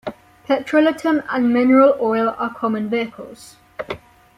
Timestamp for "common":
2.55-2.89